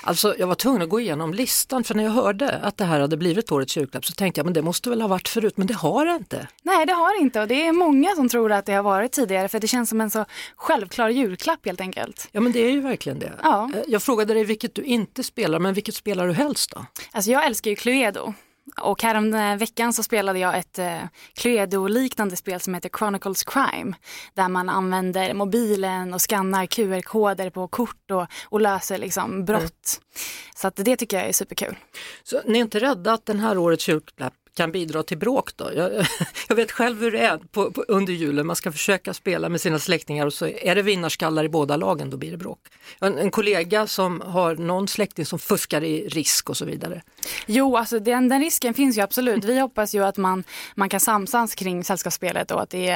Alltså 0.02 0.36
jag 0.38 0.48
var 0.48 0.56
tvungen 0.56 0.82
att 0.82 0.90
gå 0.90 1.00
igenom 1.00 1.34
listan 1.34 1.84
för 1.84 1.96
när 1.96 2.04
jag 2.04 2.12
hörde 2.12 2.52
att 2.52 2.78
det 2.78 2.86
här 2.86 3.00
hade 3.00 3.18
blivit 3.18 3.52
årets 3.52 3.78
julklapp 3.78 4.06
så 4.06 4.14
tänkte 4.14 4.40
jag 4.40 4.46
men 4.46 4.54
det 4.54 4.62
måste 4.62 4.90
väl 4.90 5.02
ha 5.02 5.08
varit 5.08 5.28
förut 5.28 5.58
men 5.58 5.68
det 5.68 5.74
har 5.74 6.06
det 6.06 6.16
inte. 6.16 6.48
Nej 6.64 6.86
det 6.86 6.94
har 6.94 7.18
det 7.18 7.22
inte 7.24 7.42
och 7.42 7.48
det 7.48 7.68
är 7.68 7.72
många 7.72 8.16
som 8.16 8.30
tror 8.30 8.52
att 8.52 8.66
det 8.66 8.74
har 8.74 8.84
varit 8.84 9.12
tidigare 9.12 9.48
för 9.48 9.60
det 9.60 9.68
känns 9.68 9.90
som 9.90 10.02
en 10.02 10.10
så 10.10 10.26
självklar 10.56 11.10
julklapp 11.10 11.66
helt 11.66 11.82
enkelt. 11.82 12.30
Ja 12.32 12.42
men 12.42 12.52
det 12.52 12.60
är 12.60 12.72
ju 12.72 12.82
verkligen 12.82 13.20
det. 13.20 13.34
Ja. 13.44 13.72
Eh, 13.76 13.82
jag 13.88 14.04
frågade 14.04 14.34
dig 14.34 14.44
vilket 14.44 14.76
du 14.76 14.82
inte 14.82 15.24
spelar 15.24 15.60
men 15.60 15.74
vilket 15.74 15.96
spelar 15.96 16.28
du 16.28 16.34
helst 16.34 16.72
då? 16.72 16.86
Alltså 17.12 17.32
jag 17.32 17.46
älskar 17.46 17.70
ju 17.70 17.76
Cluedo 17.76 18.34
och 18.82 19.04
härom 19.04 19.58
veckan 19.58 19.94
så 19.94 20.04
spelade 20.04 20.40
jag 20.40 20.58
ett 20.58 20.80
eh, 20.80 21.02
Cluedo-liknande 21.34 22.36
spel 22.36 22.60
som 22.60 22.74
heter 22.74 22.90
Chronicles 22.98 23.44
Crime. 23.44 23.94
Där 24.34 24.50
man 24.50 24.70
använder 24.70 25.34
mobilen 25.34 26.14
och 26.14 26.22
skannar 26.22 26.66
QR-koder 26.66 27.50
på 27.50 27.68
kort 27.68 28.12
och, 28.12 28.26
och 28.46 28.62
löser 28.62 28.98
liksom 28.98 29.46
brott. 29.46 29.64
Mm. 29.64 30.04
Så 30.56 30.68
att 30.68 30.76
det 30.76 30.96
tycker 30.96 31.18
jag 31.18 31.28
är 31.28 31.34
superkul. 31.34 31.76
Så 32.24 32.42
ni 32.46 32.58
är 32.60 32.62
inte 32.62 32.80
rädda 32.80 33.14
att 33.14 33.26
den 33.26 33.40
här 33.40 33.58
årets 33.58 33.88
julklapp 33.90 34.34
kan 34.60 34.72
bidra 34.72 35.04
till 35.04 35.18
bråk 35.18 35.52
då? 35.56 35.72
Jag, 35.76 35.92
jag 36.48 36.56
vet 36.56 36.72
själv 36.72 37.00
hur 37.00 37.12
det 37.12 37.20
är 37.20 37.38
på, 37.38 37.72
på, 37.72 37.86
under 37.88 38.14
julen, 38.14 38.48
man 38.48 38.56
ska 38.56 38.72
försöka 38.72 39.14
spela 39.14 39.50
med 39.50 39.62
sina 39.62 39.80
släktingar 39.80 40.26
och 40.26 40.34
så 40.34 40.48
är 40.48 40.76
det 40.76 40.82
vinnarskallar 40.82 41.44
i 41.44 41.50
båda 41.50 41.78
lagen, 41.78 42.10
då 42.10 42.18
blir 42.18 42.32
det 42.32 42.38
bråk. 42.38 42.60
En, 43.00 43.18
en 43.18 43.32
kollega 43.32 43.88
som 43.88 44.22
har 44.22 44.56
någon 44.56 44.88
släkting 44.88 45.26
som 45.26 45.40
fuskar 45.40 45.84
i 45.84 46.08
risk 46.08 46.50
och 46.50 46.58
så 46.58 46.66
vidare. 46.66 47.02
Jo, 47.46 47.78
alltså 47.78 48.00
den, 48.00 48.30
den 48.30 48.40
risken 48.40 48.74
finns 48.74 48.98
ju 48.98 49.02
absolut. 49.02 49.44
Vi 49.44 49.60
hoppas 49.60 49.96
ju 49.96 50.04
att 50.04 50.18
man, 50.18 50.44
man 50.76 50.90
kan 50.90 51.00
samsas 51.00 51.56
kring 51.56 51.84
sällskapsspelet 51.84 52.52
och 52.52 52.62
att 52.62 52.70
det, 52.70 52.88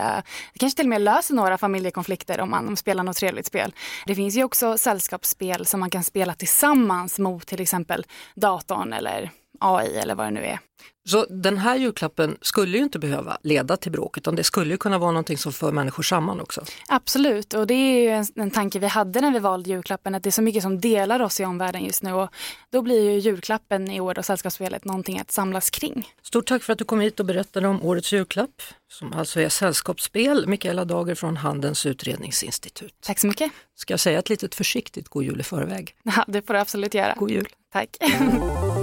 det 0.53 0.59
kanske 0.59 0.77
till 0.77 0.85
och 0.85 0.89
med 0.89 1.01
löser 1.01 1.33
några 1.33 1.57
familjekonflikter 1.57 2.39
om 2.39 2.49
man 2.49 2.77
spelar 2.77 3.03
något 3.03 3.17
trevligt 3.17 3.45
spel. 3.45 3.73
Det 4.05 4.15
finns 4.15 4.35
ju 4.35 4.43
också 4.43 4.77
sällskapsspel 4.77 5.65
som 5.65 5.79
man 5.79 5.89
kan 5.89 6.03
spela 6.03 6.33
tillsammans 6.33 7.19
mot 7.19 7.47
till 7.47 7.61
exempel 7.61 8.05
datorn 8.35 8.93
eller 8.93 9.31
AI 9.59 9.97
eller 9.97 10.15
vad 10.15 10.25
det 10.25 10.31
nu 10.31 10.45
är. 10.45 10.59
Så 11.05 11.25
den 11.29 11.57
här 11.57 11.75
julklappen 11.75 12.37
skulle 12.41 12.77
ju 12.77 12.83
inte 12.83 12.99
behöva 12.99 13.37
leda 13.43 13.77
till 13.77 13.91
bråk 13.91 14.17
utan 14.17 14.35
det 14.35 14.43
skulle 14.43 14.73
ju 14.73 14.77
kunna 14.77 14.97
vara 14.97 15.11
någonting 15.11 15.37
som 15.37 15.53
för 15.53 15.71
människor 15.71 16.03
samman 16.03 16.39
också. 16.39 16.63
Absolut, 16.87 17.53
och 17.53 17.67
det 17.67 17.73
är 17.73 18.01
ju 18.03 18.09
en, 18.09 18.25
en 18.35 18.51
tanke 18.51 18.79
vi 18.79 18.87
hade 18.87 19.21
när 19.21 19.31
vi 19.31 19.39
valde 19.39 19.69
julklappen, 19.69 20.15
att 20.15 20.23
det 20.23 20.29
är 20.29 20.31
så 20.31 20.41
mycket 20.41 20.63
som 20.63 20.79
delar 20.79 21.21
oss 21.21 21.39
i 21.39 21.45
omvärlden 21.45 21.85
just 21.85 22.03
nu 22.03 22.13
och 22.13 22.29
då 22.69 22.81
blir 22.81 23.11
ju 23.11 23.19
julklappen 23.19 23.91
i 23.91 23.99
år 23.99 24.19
och 24.19 24.25
Sällskapsspelet 24.25 24.85
någonting 24.85 25.19
att 25.19 25.31
samlas 25.31 25.69
kring. 25.69 26.09
Stort 26.21 26.47
tack 26.47 26.63
för 26.63 26.73
att 26.73 26.79
du 26.79 26.85
kom 26.85 26.99
hit 26.99 27.19
och 27.19 27.25
berättade 27.25 27.67
om 27.67 27.83
årets 27.83 28.13
julklapp 28.13 28.61
som 28.91 29.13
alltså 29.13 29.39
är 29.39 29.49
Sällskapsspel, 29.49 30.47
Mikaela 30.47 30.85
Dager 30.85 31.15
från 31.15 31.37
Handelns 31.37 31.85
utredningsinstitut. 31.85 32.93
Tack 33.01 33.19
så 33.19 33.27
mycket. 33.27 33.51
Ska 33.75 33.93
jag 33.93 33.99
säga 33.99 34.19
ett 34.19 34.29
litet 34.29 34.55
försiktigt 34.55 35.09
god 35.09 35.23
jul 35.23 35.39
i 35.39 35.43
förväg? 35.43 35.95
Ja, 36.03 36.25
det 36.27 36.41
får 36.41 36.53
du 36.53 36.59
absolut 36.59 36.93
göra. 36.93 37.13
God 37.17 37.31
jul. 37.31 37.47
Tack. 37.73 37.97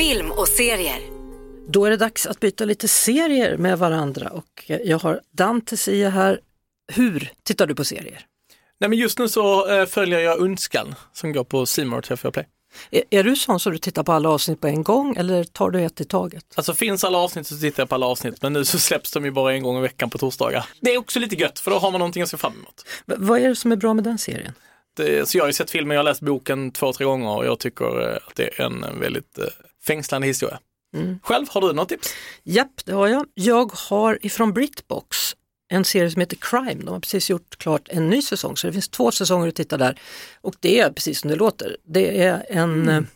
Film 0.00 0.30
och 0.30 0.48
serier. 0.48 1.00
Då 1.68 1.84
är 1.84 1.90
det 1.90 1.96
dags 1.96 2.26
att 2.26 2.40
byta 2.40 2.64
lite 2.64 2.88
serier 2.88 3.56
med 3.56 3.78
varandra 3.78 4.28
och 4.28 4.64
jag 4.66 4.98
har 4.98 5.20
Dante 5.32 5.76
Sia 5.76 6.10
här. 6.10 6.40
Hur 6.92 7.32
tittar 7.42 7.66
du 7.66 7.74
på 7.74 7.84
serier? 7.84 8.26
Nej 8.80 8.90
men 8.90 8.98
just 8.98 9.18
nu 9.18 9.28
så 9.28 9.70
eh, 9.70 9.86
följer 9.86 10.20
jag 10.20 10.40
Önskan 10.40 10.94
som 11.12 11.32
går 11.32 11.44
på 11.44 11.66
C 11.66 11.84
More 11.84 12.00
TV4 12.00 12.30
Play. 12.30 12.46
Är, 12.90 13.02
är 13.10 13.24
du 13.24 13.36
sån 13.36 13.60
så 13.60 13.70
du 13.70 13.78
tittar 13.78 14.02
på 14.02 14.12
alla 14.12 14.28
avsnitt 14.28 14.60
på 14.60 14.66
en 14.66 14.82
gång 14.82 15.16
eller 15.16 15.44
tar 15.44 15.70
du 15.70 15.80
ett 15.82 16.00
i 16.00 16.04
taget? 16.04 16.44
Alltså 16.54 16.74
finns 16.74 17.04
alla 17.04 17.18
avsnitt 17.18 17.46
så 17.46 17.56
tittar 17.56 17.82
jag 17.82 17.88
på 17.88 17.94
alla 17.94 18.06
avsnitt 18.06 18.42
men 18.42 18.52
nu 18.52 18.64
så 18.64 18.78
släpps 18.78 19.12
de 19.12 19.24
ju 19.24 19.30
bara 19.30 19.52
en 19.52 19.62
gång 19.62 19.78
i 19.78 19.80
veckan 19.80 20.10
på 20.10 20.18
torsdagar. 20.18 20.66
Det 20.80 20.94
är 20.94 20.98
också 20.98 21.18
lite 21.18 21.36
gött 21.36 21.58
för 21.58 21.70
då 21.70 21.78
har 21.78 21.90
man 21.90 21.98
någonting 21.98 22.22
att 22.22 22.30
se 22.30 22.36
fram 22.36 22.52
emot. 22.52 22.84
V 23.06 23.14
vad 23.18 23.40
är 23.40 23.48
det 23.48 23.56
som 23.56 23.72
är 23.72 23.76
bra 23.76 23.94
med 23.94 24.04
den 24.04 24.18
serien? 24.18 24.52
Det, 24.96 25.28
så 25.28 25.38
jag 25.38 25.42
har 25.42 25.48
ju 25.48 25.52
sett 25.52 25.70
filmen, 25.70 25.94
jag 25.94 25.98
har 25.98 26.04
läst 26.10 26.20
boken 26.20 26.70
två, 26.72 26.92
tre 26.92 27.04
gånger 27.04 27.36
och 27.36 27.46
jag 27.46 27.58
tycker 27.58 28.10
eh, 28.10 28.16
att 28.16 28.36
det 28.36 28.60
är 28.60 28.64
en 28.64 29.00
väldigt 29.00 29.38
eh, 29.38 29.44
fängslande 29.86 30.26
historia. 30.26 30.60
Mm. 30.94 31.18
Själv, 31.22 31.46
har 31.50 31.60
du 31.60 31.72
något 31.72 31.88
tips? 31.88 32.14
Japp, 32.42 32.84
det 32.84 32.92
har 32.92 33.08
jag. 33.08 33.26
Jag 33.34 33.72
har 33.72 34.26
ifrån 34.26 34.52
Britbox 34.52 35.36
en 35.68 35.84
serie 35.84 36.10
som 36.10 36.20
heter 36.20 36.36
Crime. 36.40 36.84
De 36.84 36.88
har 36.88 37.00
precis 37.00 37.30
gjort 37.30 37.58
klart 37.58 37.88
en 37.88 38.10
ny 38.10 38.22
säsong 38.22 38.56
så 38.56 38.66
det 38.66 38.72
finns 38.72 38.88
två 38.88 39.10
säsonger 39.10 39.48
att 39.48 39.54
titta 39.54 39.76
där. 39.76 40.00
Och 40.40 40.54
det 40.60 40.80
är 40.80 40.92
precis 40.92 41.20
som 41.20 41.30
det 41.30 41.36
låter. 41.36 41.76
Det 41.84 42.22
är 42.22 42.46
en 42.48 42.82
mm. 42.82 43.06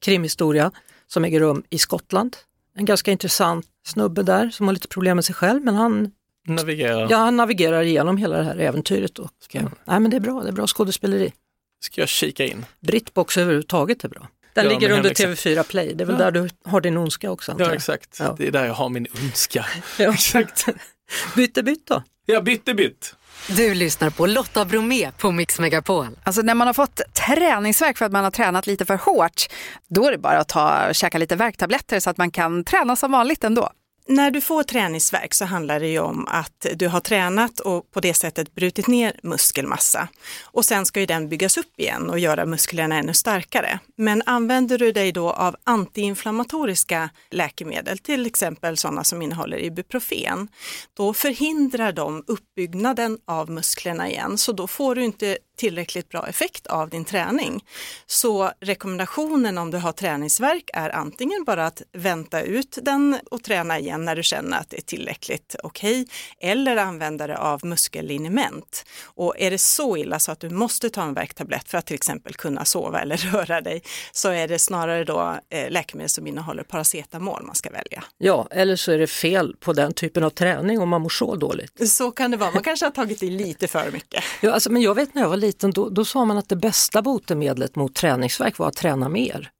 krimhistoria 0.00 0.70
som 1.06 1.24
äger 1.24 1.40
rum 1.40 1.62
i 1.70 1.78
Skottland. 1.78 2.36
En 2.76 2.84
ganska 2.84 3.10
intressant 3.10 3.66
snubbe 3.86 4.22
där 4.22 4.50
som 4.50 4.66
har 4.66 4.74
lite 4.74 4.88
problem 4.88 5.16
med 5.16 5.24
sig 5.24 5.34
själv 5.34 5.64
men 5.64 5.74
han 5.74 6.10
navigerar, 6.46 7.06
ja, 7.10 7.16
han 7.16 7.36
navigerar 7.36 7.82
igenom 7.82 8.16
hela 8.16 8.36
det 8.36 8.44
här 8.44 8.56
äventyret. 8.58 9.18
Och, 9.18 9.30
nej, 9.52 9.64
men 9.84 10.10
det 10.10 10.16
är 10.16 10.20
bra, 10.20 10.42
det 10.42 10.48
är 10.48 10.52
bra 10.52 10.66
skådespeleri. 10.66 11.32
Ska 11.80 12.00
jag 12.00 12.08
kika 12.08 12.44
in? 12.44 12.64
Britbox 12.80 13.36
överhuvudtaget 13.36 14.04
är 14.04 14.08
bra. 14.08 14.28
Den 14.54 14.64
Ja, 14.64 14.70
ligger 14.70 14.90
under 14.90 15.02
hemläxa. 15.22 15.48
TV4 15.50 15.62
Play, 15.62 15.94
det 15.94 16.04
är 16.04 16.06
väl 16.06 16.16
Ja. 16.18 16.24
där 16.24 16.30
du 16.30 16.48
har 16.64 16.80
din 16.80 16.96
ondska 16.96 17.30
också 17.30 17.52
antar 17.52 17.64
Ja 17.64 17.74
exakt, 17.74 18.16
Ja. 18.20 18.34
det 18.38 18.46
är 18.46 18.50
där 18.50 18.64
jag 18.66 18.74
har 18.74 18.88
min 18.88 19.06
ondska. 19.22 19.66
Ja. 19.98 20.12
exakt. 20.14 20.66
Bytte 21.36 21.62
bytt 21.62 21.86
då? 21.86 22.02
Ja, 22.26 22.40
bytte 22.40 22.74
bytt. 22.74 23.14
Du 23.48 23.74
lyssnar 23.74 24.10
på 24.10 24.26
Lotta 24.26 24.64
Bromé 24.64 25.10
på 25.18 25.30
Mix 25.30 25.58
Megapol. 25.58 26.06
Alltså 26.24 26.42
när 26.42 26.54
man 26.54 26.66
har 26.66 26.74
fått 26.74 27.00
träningsverk 27.26 27.98
för 27.98 28.04
att 28.04 28.12
man 28.12 28.24
har 28.24 28.30
tränat 28.30 28.66
lite 28.66 28.84
för 28.84 28.96
hårt, 28.96 29.46
då 29.88 30.06
är 30.06 30.12
det 30.12 30.18
bara 30.18 30.38
att 30.38 30.48
ta, 30.48 30.92
käka 30.92 31.18
lite 31.18 31.36
värktabletter 31.36 32.00
så 32.00 32.10
att 32.10 32.16
man 32.18 32.30
kan 32.30 32.64
träna 32.64 32.96
som 32.96 33.12
vanligt 33.12 33.44
ändå. 33.44 33.70
När 34.06 34.30
du 34.30 34.40
får 34.40 34.62
träningsverk 34.62 35.34
så 35.34 35.44
handlar 35.44 35.80
det 35.80 35.88
ju 35.88 35.98
om 35.98 36.26
att 36.28 36.66
du 36.74 36.88
har 36.88 37.00
tränat 37.00 37.60
och 37.60 37.90
på 37.90 38.00
det 38.00 38.14
sättet 38.14 38.54
brutit 38.54 38.86
ner 38.86 39.20
muskelmassa. 39.22 40.08
Och 40.42 40.64
sen 40.64 40.86
ska 40.86 41.00
ju 41.00 41.06
den 41.06 41.28
byggas 41.28 41.56
upp 41.56 41.80
igen 41.80 42.10
och 42.10 42.18
göra 42.18 42.46
musklerna 42.46 42.98
ännu 42.98 43.14
starkare. 43.14 43.78
Men 43.96 44.22
använder 44.26 44.78
du 44.78 44.92
dig 44.92 45.12
då 45.12 45.30
av 45.30 45.56
antiinflammatoriska 45.64 47.10
läkemedel, 47.30 47.98
till 47.98 48.26
exempel 48.26 48.76
sådana 48.76 49.04
som 49.04 49.22
innehåller 49.22 49.58
ibuprofen, 49.58 50.48
då 50.94 51.14
förhindrar 51.14 51.92
de 51.92 52.24
uppbyggnaden 52.26 53.18
av 53.26 53.50
musklerna 53.50 54.08
igen. 54.08 54.38
Så 54.38 54.52
då 54.52 54.66
får 54.66 54.94
du 54.94 55.04
inte 55.04 55.38
tillräckligt 55.56 56.08
bra 56.08 56.26
effekt 56.28 56.66
av 56.66 56.90
din 56.90 57.04
träning. 57.04 57.64
Så 58.06 58.50
rekommendationen 58.60 59.58
om 59.58 59.70
du 59.70 59.78
har 59.78 59.92
träningsverk 59.92 60.70
är 60.74 60.90
antingen 60.90 61.44
bara 61.44 61.66
att 61.66 61.82
vänta 61.92 62.42
ut 62.42 62.78
den 62.82 63.18
och 63.30 63.42
träna 63.42 63.78
igen 63.78 64.04
när 64.04 64.16
du 64.16 64.22
känner 64.22 64.58
att 64.58 64.70
det 64.70 64.76
är 64.76 64.82
tillräckligt 64.82 65.56
okej 65.62 66.06
eller 66.40 66.76
använda 66.76 67.26
det 67.26 67.38
av 67.38 67.64
muskelliniment. 67.64 68.84
Och 69.04 69.34
är 69.38 69.50
det 69.50 69.58
så 69.58 69.96
illa 69.96 70.18
så 70.18 70.32
att 70.32 70.40
du 70.40 70.50
måste 70.50 70.90
ta 70.90 71.02
en 71.02 71.14
värktablett 71.14 71.68
för 71.68 71.78
att 71.78 71.86
till 71.86 71.94
exempel 71.94 72.34
kunna 72.34 72.64
sova 72.64 73.00
eller 73.00 73.16
röra 73.32 73.60
dig 73.60 73.82
så 74.12 74.30
är 74.30 74.48
det 74.48 74.58
snarare 74.58 75.04
då 75.04 75.38
eh, 75.50 75.70
läkemedel 75.70 76.08
som 76.08 76.26
innehåller 76.26 76.62
paracetamol 76.62 77.42
man 77.42 77.54
ska 77.54 77.70
välja. 77.70 78.04
Ja, 78.18 78.48
eller 78.50 78.76
så 78.76 78.92
är 78.92 78.98
det 78.98 79.06
fel 79.06 79.56
på 79.60 79.72
den 79.72 79.92
typen 79.92 80.24
av 80.24 80.30
träning 80.30 80.80
om 80.80 80.88
man 80.88 81.00
mår 81.00 81.08
så 81.08 81.36
dåligt. 81.36 81.90
Så 81.90 82.10
kan 82.10 82.30
det 82.30 82.36
vara, 82.36 82.50
man 82.50 82.62
kanske 82.62 82.86
har 82.86 82.90
tagit 82.90 83.22
i 83.22 83.30
lite 83.30 83.68
för 83.68 83.90
mycket. 83.90 84.24
Ja, 84.40 84.52
alltså, 84.52 84.72
men 84.72 84.82
jag 84.82 84.94
vet 84.94 85.14
när 85.14 85.22
jag 85.22 85.28
var 85.28 85.36
liten, 85.42 85.70
då, 85.70 85.88
då 85.88 86.04
sa 86.04 86.24
man 86.24 86.38
att 86.38 86.48
det 86.48 86.56
bästa 86.56 87.02
botemedlet 87.02 87.76
mot 87.76 87.94
träningsvärk 87.94 88.58
var 88.58 88.68
att 88.68 88.76
träna 88.76 89.08
mer. 89.08 89.50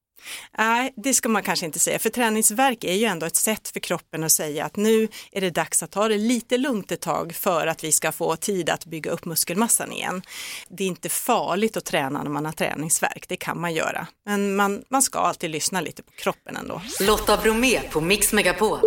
Nej, 0.59 0.93
det 0.97 1.15
ska 1.15 1.29
man 1.29 1.43
kanske 1.43 1.67
inte 1.67 1.79
säga, 1.79 1.99
för 1.99 2.11
träningsverk 2.11 2.85
är 2.85 2.95
ju 2.95 3.05
ändå 3.05 3.27
ett 3.27 3.37
sätt 3.37 3.69
för 3.69 3.81
kroppen 3.81 4.25
att 4.25 4.33
säga 4.33 4.65
att 4.65 4.77
nu 4.77 5.09
är 5.33 5.41
det 5.41 5.51
dags 5.51 5.83
att 5.83 5.91
ta 5.91 6.09
det 6.09 6.19
lite 6.19 6.59
lugnt 6.59 6.93
ett 6.93 7.01
tag 7.01 7.35
för 7.35 7.67
att 7.67 7.85
vi 7.85 7.93
ska 7.93 8.13
få 8.13 8.37
tid 8.37 8.71
att 8.71 8.87
bygga 8.87 9.11
upp 9.11 9.25
muskelmassan 9.25 9.93
igen. 9.93 10.23
Det 10.69 10.85
är 10.85 10.89
inte 10.89 11.09
farligt 11.09 11.77
att 11.77 11.85
träna 11.85 12.23
när 12.23 12.31
man 12.31 12.45
har 12.45 12.53
träningsverk, 12.53 13.25
det 13.29 13.37
kan 13.37 13.61
man 13.61 13.75
göra. 13.75 14.07
Men 14.27 14.57
man, 14.57 14.85
man 14.89 15.03
ska 15.03 15.19
alltid 15.19 15.51
lyssna 15.51 15.81
lite 15.81 16.03
på 16.03 16.13
kroppen 16.13 16.57
ändå. 16.57 16.83
Lotta 17.01 17.37
Bromé 17.37 17.81
på 17.81 18.01
Mix 18.01 18.33
Megapol. 18.33 18.79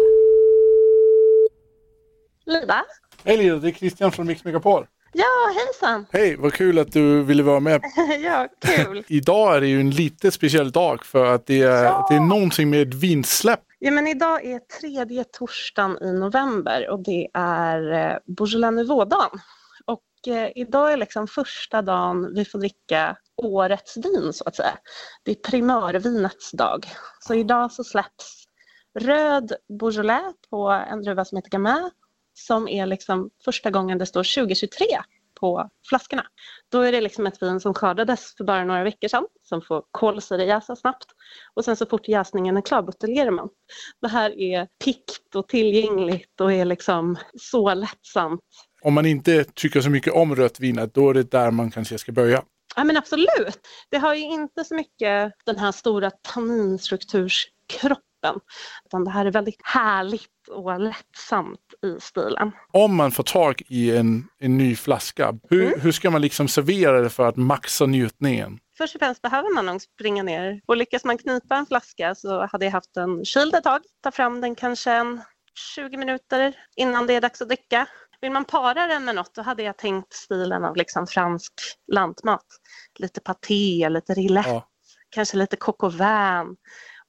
Lida? 2.45 2.85
Hej 3.23 3.37
Lida, 3.37 3.55
det 3.55 3.67
är 3.67 3.71
Christian 3.71 4.11
från 4.11 4.27
Mix 4.27 4.43
Megapol. 4.43 4.85
Ja, 5.17 5.53
hejsan! 5.55 6.05
Hej, 6.11 6.35
vad 6.35 6.53
kul 6.53 6.79
att 6.79 6.91
du 6.91 7.23
ville 7.23 7.43
vara 7.43 7.59
med. 7.59 7.81
ja, 8.23 8.47
kul! 8.65 9.03
Idag 9.07 9.55
är 9.55 9.61
det 9.61 9.67
ju 9.67 9.79
en 9.79 9.89
lite 9.91 10.31
speciell 10.31 10.71
dag 10.71 11.05
för 11.05 11.25
att 11.25 11.45
det 11.45 11.61
är, 11.61 11.83
Ja. 11.83 12.05
det 12.09 12.15
är 12.15 12.19
någonting 12.19 12.69
med 12.69 12.87
ett 12.87 12.93
vinsläpp. 12.93 13.59
Ja, 13.79 13.91
men 13.91 14.07
idag 14.07 14.45
är 14.45 14.59
tredje 14.59 15.23
torsdagen 15.23 15.97
i 16.01 16.13
november 16.13 16.89
och 16.89 17.03
det 17.03 17.27
är 17.33 17.91
eh, 17.91 18.17
Beaujolais 18.37 18.75
Nouveau-dagen. 18.75 19.39
Och 19.85 20.33
eh, 20.33 20.51
idag 20.55 20.93
är 20.93 20.97
liksom 20.97 21.27
första 21.27 21.81
dagen 21.81 22.33
vi 22.35 22.45
får 22.45 22.59
dricka 22.59 23.17
årets 23.37 23.97
vin 23.97 24.33
så 24.33 24.43
att 24.43 24.55
säga. 24.55 24.77
Det 25.23 25.31
är 25.31 25.35
primörvinets 25.35 26.51
dag. 26.51 26.85
Så 27.19 27.33
idag 27.33 27.71
så 27.71 27.83
släpps 27.83 28.43
röd 28.99 29.53
Beaujolais 29.79 30.33
på 30.49 30.67
en 30.69 31.01
druva 31.01 31.25
som 31.25 31.35
heter 31.35 31.49
Gamay 31.49 31.89
som 32.35 32.67
är 32.67 32.85
liksom 32.85 33.29
första 33.45 33.71
gången 33.71 33.97
det 33.97 34.05
står 34.05 34.43
2023 34.43 34.85
på 35.39 35.69
flaskorna. 35.89 36.25
Då 36.71 36.81
är 36.81 36.91
det 36.91 37.01
liksom 37.01 37.27
ett 37.27 37.41
vin 37.41 37.59
som 37.59 37.73
skördades 37.73 38.35
för 38.37 38.43
bara 38.43 38.65
några 38.65 38.83
veckor 38.83 39.07
sedan 39.07 39.25
som 39.43 39.61
får 39.61 39.83
kolsyrejäsa 39.91 40.75
snabbt 40.75 41.05
och 41.53 41.65
sen 41.65 41.75
så 41.75 41.85
fort 41.85 42.07
jäsningen 42.07 42.57
är 42.57 42.61
klar 42.61 42.81
buteljerar 42.81 43.31
man. 43.31 43.49
Det 44.01 44.07
här 44.07 44.39
är 44.39 44.67
pikt 44.83 45.35
och 45.35 45.47
tillgängligt 45.47 46.41
och 46.41 46.53
är 46.53 46.65
liksom 46.65 47.17
så 47.41 47.73
lättsamt. 47.73 48.41
Om 48.81 48.93
man 48.93 49.05
inte 49.05 49.43
tycker 49.43 49.81
så 49.81 49.89
mycket 49.89 50.13
om 50.13 50.35
rött 50.35 50.59
vin, 50.59 50.89
då 50.93 51.09
är 51.09 51.13
det 51.13 51.31
där 51.31 51.51
man 51.51 51.71
kanske 51.71 51.97
ska 51.97 52.11
börja. 52.11 52.43
Ja 52.75 52.83
men 52.83 52.97
absolut. 52.97 53.59
Det 53.89 53.97
har 53.97 54.15
ju 54.15 54.23
inte 54.23 54.63
så 54.63 54.75
mycket 54.75 55.33
den 55.45 55.57
här 55.57 55.71
stora 55.71 56.11
tanninstrukturskroppen 56.11 58.05
utan 58.85 59.03
det 59.03 59.11
här 59.11 59.25
är 59.25 59.31
väldigt 59.31 59.61
härligt 59.63 60.29
och 60.51 60.79
lättsamt 60.79 61.59
i 61.85 62.01
stilen. 62.01 62.51
Om 62.71 62.95
man 62.95 63.11
får 63.11 63.23
tag 63.23 63.61
i 63.67 63.97
en, 63.97 64.27
en 64.39 64.57
ny 64.57 64.75
flaska, 64.75 65.33
hur, 65.49 65.79
hur 65.79 65.91
ska 65.91 66.11
man 66.11 66.21
liksom 66.21 66.47
servera 66.47 67.01
det 67.01 67.09
för 67.09 67.27
att 67.27 67.35
maxa 67.35 67.85
njutningen? 67.85 68.59
Först 68.77 68.95
och 68.95 68.99
främst 68.99 69.21
behöver 69.21 69.53
man 69.55 69.65
nog 69.65 69.81
springa 69.81 70.23
ner 70.23 70.61
och 70.65 70.77
lyckas 70.77 71.03
man 71.05 71.17
knipa 71.17 71.55
en 71.55 71.65
flaska 71.65 72.15
så 72.15 72.45
hade 72.51 72.65
jag 72.65 72.71
haft 72.71 72.93
den 72.93 73.25
kyld 73.25 73.55
ett 73.55 73.63
tag. 73.63 73.81
Ta 74.03 74.11
fram 74.11 74.41
den 74.41 74.55
kanske 74.55 74.91
en 74.91 75.21
20 75.75 75.97
minuter 75.97 76.55
innan 76.75 77.07
det 77.07 77.13
är 77.13 77.21
dags 77.21 77.41
att 77.41 77.47
dricka. 77.47 77.87
Vill 78.21 78.31
man 78.31 78.45
para 78.45 78.87
den 78.87 79.05
med 79.05 79.15
något 79.15 79.35
då 79.35 79.41
hade 79.41 79.63
jag 79.63 79.77
tänkt 79.77 80.13
stilen 80.13 80.65
av 80.65 80.75
liksom 80.75 81.07
fransk 81.07 81.53
lantmat. 81.93 82.45
Lite 82.99 83.21
paté, 83.21 83.89
lite 83.89 84.13
rillette, 84.13 84.49
Ja. 84.49 84.67
kanske 85.09 85.37
lite 85.37 85.55
coq 85.55 85.83
au 85.83 85.89
vin 85.89 86.55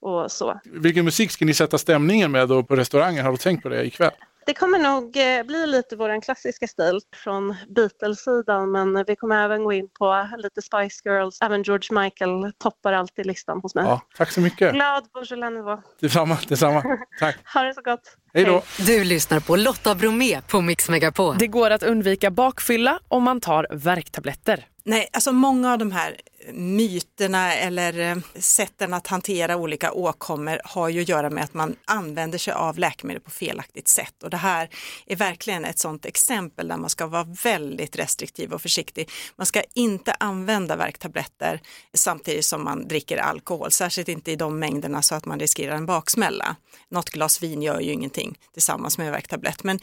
och 0.01 0.33
så. 0.33 0.61
Vilken 0.65 1.05
musik 1.05 1.31
ska 1.31 1.45
ni 1.45 1.55
sätta 1.55 1.79
stämningen 1.79 2.33
med 2.33 2.49
då 2.49 2.63
på 2.63 2.77
restaurangen? 2.77 3.25
Har 3.25 3.33
du 3.33 3.39
tänkt 3.39 3.63
på 3.63 3.69
det 3.69 3.85
ikväll? 3.85 4.13
Det 4.47 4.55
kommer 4.55 4.79
nog 4.79 5.17
eh, 5.17 5.43
bli 5.43 5.67
lite 5.67 5.97
vår 5.97 6.23
klassiska 6.23 6.67
stil 6.67 7.01
från 7.15 7.55
Beatles-sidan 7.69 8.71
men 8.71 9.05
vi 9.07 9.17
kommer 9.17 9.45
även 9.45 9.65
gå 9.65 9.73
in 9.73 9.89
på 9.99 10.29
lite 10.39 10.63
Spice 10.63 11.01
Girls. 11.05 11.39
Även 11.41 11.63
George 11.63 12.03
Michael 12.03 12.53
toppar 12.59 12.93
alltid 12.93 13.27
listan 13.27 13.61
hos 13.61 13.75
mig. 13.75 13.85
Ja, 13.85 14.01
tack 14.17 14.31
så 14.31 14.41
mycket. 14.41 14.75
Glad 14.75 15.05
Beaujolais 15.15 15.53
Nouveau. 15.53 15.83
Detsamma, 16.01 16.39
detsamma. 16.49 16.83
Tack. 17.21 17.37
Ha 17.55 17.63
det 17.63 17.75
så 17.75 17.83
gott. 17.83 18.17
Hej 18.37 18.45
då. 18.45 18.63
Du 18.79 19.05
lyssnar 19.05 19.41
på 19.41 19.57
Lotta 19.57 19.95
Bromé 19.95 20.41
på 20.41 20.61
Mix 20.61 20.89
Megapol. 20.89 21.37
Det 21.39 21.47
går 21.47 21.71
att 21.71 21.83
undvika 21.83 22.31
bakfylla 22.31 23.01
om 23.09 23.23
man 23.23 23.41
tar 23.41 23.67
värktabletter. 23.71 24.67
Nej, 24.85 25.09
alltså 25.13 25.33
många 25.33 25.73
av 25.73 25.79
de 25.79 25.93
här 25.93 26.17
myterna 26.53 27.55
eller 27.55 27.99
eh, 27.99 28.17
sätten 28.35 28.95
att 28.95 29.07
hantera 29.07 29.57
olika 29.57 29.93
åkommor 29.93 30.61
har 30.65 30.89
ju 30.89 31.01
att 31.01 31.09
göra 31.09 31.31
med 31.31 31.45
att 31.45 31.55
man 31.55 31.77
använder 31.85 32.39
sig 32.39 32.55
av 32.55 32.79
läkemedel 32.79 33.23
på 33.23 33.31
felaktigt 33.31 33.89
sätt. 33.89 34.23
Och 34.23 34.31
det 34.31 34.37
här 34.37 34.69
är 35.07 35.17
verkligen 35.17 35.65
ett 35.65 35.79
sådant 35.79 36.07
exempel 36.07 36.69
där 36.69 36.77
man 36.77 36.91
ska 36.91 37.07
vara 37.07 37.25
väldigt 37.43 37.97
restriktiv 37.97 38.53
och 38.53 38.63
försiktig. 38.63 39.11
Man 39.37 39.47
ska 39.47 39.63
inte 39.75 40.13
använda 40.13 40.77
värktabletter 40.77 41.61
samtidigt 41.95 42.45
som 42.45 42.65
man 42.65 42.89
dricker 42.89 43.19
alkohol, 43.19 43.71
särskilt 43.71 44.09
inte 44.09 44.33
i 44.33 44.37
de 44.37 44.59
mängderna 44.59 45.03
så 45.03 45.15
att 45.15 45.25
man 45.25 45.41
riskerar 45.41 45.77
en 45.77 45.87
baksmälla. 45.87 46.57
Något 46.89 47.11
glas 47.11 47.43
vin 47.43 47.63
gör 47.63 47.81
ju 47.81 47.93
ingenting 47.93 48.26
tillsammans 48.53 48.99
med 48.99 49.13
värktablett, 49.13 49.65
men 49.65 49.79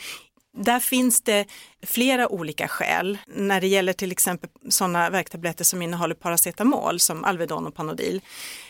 där 0.58 0.80
finns 0.80 1.22
det 1.22 1.46
flera 1.84 2.28
olika 2.28 2.68
skäl. 2.68 3.18
När 3.28 3.62
det 3.62 3.68
gäller 3.68 3.94
till 3.94 4.12
exempel 4.12 4.50
sådana 4.70 5.10
värktabletter 5.10 5.64
som 5.64 5.82
innehåller 5.82 6.16
paracetamol 6.16 7.00
som 7.00 7.24
Alvedon 7.24 7.68
och 7.68 7.76
Panodil, 7.76 8.22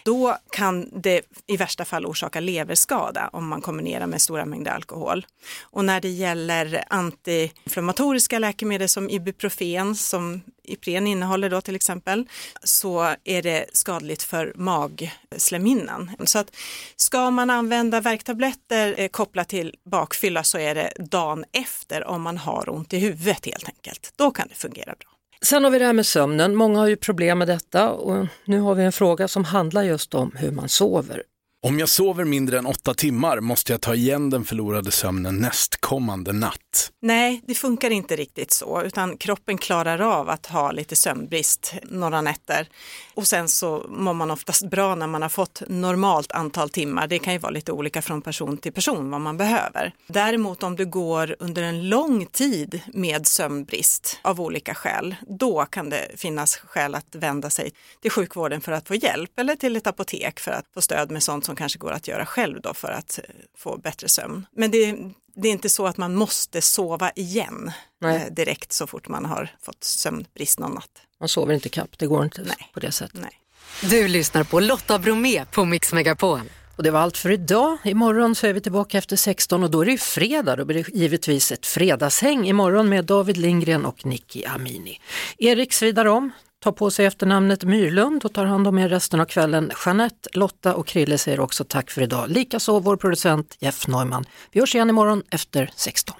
då 0.03 0.38
kan 0.51 0.89
det 1.01 1.22
i 1.48 1.58
värsta 1.58 1.86
fall 1.86 2.05
orsaka 2.05 2.39
leverskada 2.39 3.29
om 3.34 3.48
man 3.48 3.62
kombinerar 3.62 4.08
med 4.08 4.22
stora 4.22 4.46
mängder 4.46 4.72
alkohol. 4.72 5.25
Och 5.62 5.86
när 5.86 6.01
det 6.01 6.10
gäller 6.10 6.84
antiinflammatoriska 6.89 8.39
läkemedel 8.39 8.89
som 8.89 9.10
Ibuprofen, 9.10 9.96
som 9.96 10.41
Ipren 10.63 11.08
innehåller 11.08 11.50
då 11.50 11.62
till 11.62 11.75
exempel, 11.75 12.25
så 12.63 13.15
är 13.24 13.41
det 13.41 13.65
skadligt 13.74 14.24
för 14.24 14.53
magslemhinnan. 14.55 16.12
Så 16.24 16.39
att 16.39 16.55
ska 16.96 17.32
man 17.32 17.50
använda 17.50 18.01
värktabletter 18.01 18.96
eh, 18.98 19.08
kopplat 19.08 19.50
till 19.50 19.75
bakfylla 19.86 20.43
så 20.43 20.58
är 20.58 20.75
det 20.75 20.93
dagen 21.00 21.46
efter 21.51 22.08
om 22.08 22.22
man 22.22 22.38
har 22.38 22.70
ont 22.70 22.93
i 22.93 23.00
huvudet 23.03 23.45
helt 23.45 23.67
enkelt. 23.67 24.13
Då 24.15 24.31
kan 24.31 24.48
det 24.48 24.55
fungera 24.55 24.86
bra. 24.86 25.10
Sen 25.41 25.63
har 25.63 25.72
vi 25.72 25.79
det 25.79 25.86
här 25.86 25.93
med 25.93 26.05
sömnen. 26.05 26.55
Många 26.55 26.79
har 26.79 26.88
ju 26.88 26.95
problem 26.95 27.38
med 27.38 27.48
detta 27.48 27.89
och 27.91 28.27
nu 28.45 28.60
har 28.60 28.75
vi 28.75 28.83
en 28.83 28.91
fråga 28.91 29.27
som 29.27 29.43
handlar 29.43 29.83
just 29.83 30.13
om 30.13 30.31
hur 30.36 30.51
man 30.51 30.69
sover. 30.69 31.24
Om 31.62 31.79
jag 31.79 31.89
sover 31.89 32.25
mindre 32.25 32.57
än 32.57 32.65
åtta 32.65 32.93
timmar 32.93 33.39
måste 33.39 33.74
jag 33.74 33.81
ta 33.81 33.95
igen 33.95 34.29
den 34.29 34.45
förlorade 34.45 34.91
sömnen 34.91 35.38
nästkommande 35.38 36.33
natt. 36.33 36.60
Nej, 37.00 37.42
det 37.48 37.56
funkar 37.56 37.89
inte 37.89 38.15
riktigt 38.15 38.51
så, 38.51 38.82
utan 38.82 39.18
kroppen 39.18 39.58
klarar 39.58 40.00
av 40.00 40.30
att 40.30 40.46
ha 40.46 40.72
lite 40.72 40.96
sömnbrist 40.96 41.74
några 41.84 42.22
nätter. 42.22 42.68
Och 43.13 43.27
sen 43.27 43.50
så 43.50 43.86
mår 43.89 44.13
man 44.13 44.32
oftast 44.32 44.70
bra 44.70 44.96
när 44.96 45.08
man 45.08 45.22
har 45.22 45.30
fått 45.30 45.63
normalt 45.68 46.32
antal 46.32 46.70
timmar. 46.70 47.08
Det 47.08 47.20
kan 47.20 47.34
ju 47.34 47.39
vara 47.39 47.51
lite 47.51 47.72
olika 47.72 48.01
från 48.01 48.22
person 48.22 48.58
till 48.58 48.74
person 48.74 49.12
vad 49.12 49.22
man 49.22 49.38
behöver. 49.38 49.94
Däremot 50.08 50.63
om 50.63 50.75
du 50.75 50.86
går 50.86 51.36
under 51.39 51.63
en 51.63 51.89
lång 51.89 52.25
tid 52.25 52.82
med 52.94 53.27
sömnbrist 53.27 54.20
av 54.22 54.42
olika 54.42 54.75
skäl, 54.75 55.15
då 55.27 55.65
kan 55.65 55.89
det 55.89 56.08
finnas 56.15 56.56
skäl 56.56 56.96
att 56.96 57.15
vända 57.15 57.50
sig 57.50 57.72
till 58.01 58.12
sjukvården 58.12 58.62
för 58.62 58.72
att 58.72 58.88
få 58.88 58.96
hjälp 58.96 59.39
eller 59.39 59.56
till 59.56 59.75
ett 59.75 59.88
apotek 59.88 60.39
för 60.39 60.51
att 60.51 60.65
få 60.74 60.82
stöd 60.82 61.12
med 61.12 61.24
sånt 61.24 61.46
som 61.46 61.56
kanske 61.56 61.80
går 61.80 61.92
att 61.92 62.08
göra 62.08 62.25
själv 62.25 62.62
då 62.62 62.74
för 62.74 62.92
att 62.92 63.20
få 63.58 63.77
bättre 63.77 64.10
sömn. 64.10 64.46
Men 64.51 64.72
det, 64.72 64.96
det 65.36 65.48
är 65.48 65.52
inte 65.52 65.70
så 65.70 65.88
att 65.88 65.98
man 65.98 66.16
måste 66.16 66.62
sova 66.62 67.12
igen 67.16 67.72
Nej. 68.02 68.16
eh, 68.16 68.34
direkt 68.34 68.72
så 68.72 68.88
fort 68.88 69.08
man 69.08 69.25
har 69.25 69.50
fått 69.62 69.84
sömnbrist 69.84 70.60
någon 70.60 70.74
natt. 70.74 71.02
Man 71.20 71.30
sover 71.30 71.54
inte 71.54 71.70
kapp, 71.70 71.98
det 71.98 72.08
går 72.08 72.24
inte 72.24 72.46
på 72.74 72.80
det 72.80 72.92
sättet. 72.92 73.22
Nej. 73.22 73.40
Du 73.82 74.08
lyssnar 74.08 74.44
på 74.44 74.60
Lotta 74.60 75.00
Bromé 75.00 75.46
på 75.46 75.66
Mix 75.66 75.94
Megapol. 75.94 76.42
Och 76.75 76.84
det 76.84 76.92
var 76.92 77.00
allt 77.00 77.18
för 77.18 77.32
idag. 77.32 77.78
Imorgon 77.84 78.36
så 78.36 78.48
är 78.48 78.54
vi 78.54 78.62
tillbaka 78.62 78.98
efter 78.98 79.16
16 79.16 79.63
och 79.63 79.72
då 79.72 79.82
är 79.82 79.86
det 79.86 79.92
ju 79.92 79.98
fredag. 79.98 80.56
Då 80.56 80.66
blir 80.66 80.84
det 80.84 80.98
givetvis 80.98 81.52
ett 81.52 81.66
fredagshäng 81.66 82.48
imorgon 82.48 82.90
med 82.90 83.06
David 83.06 83.38
Lindgren 83.38 83.86
och 83.86 84.06
Nicky 84.06 84.46
Amini. 84.46 85.00
Erik 85.38 85.74
svidar 85.74 86.06
om, 86.06 86.32
tar 86.63 86.72
på 86.72 86.91
sig 86.91 87.05
efternamnet 87.05 87.63
Myrlund 87.63 88.25
och 88.25 88.34
tar 88.34 88.46
hand 88.46 88.67
om 88.67 88.79
er 88.79 88.89
resten 88.89 89.20
av 89.20 89.25
kvällen. 89.25 89.72
Jeanette, 89.86 90.29
Lotta 90.34 90.75
och 90.75 90.88
Krille 90.88 91.17
säger 91.17 91.39
också 91.39 91.63
tack 91.63 91.91
för 91.91 92.01
idag. 92.01 92.29
Likaså 92.29 92.79
vår 92.79 92.98
producent 92.98 93.58
Jeff 93.60 93.88
Neumann. 93.88 94.25
Vi 94.51 94.60
hörs 94.60 94.75
igen 94.75 94.89
imorgon 94.89 95.24
efter 95.32 95.72
16. 95.75 96.15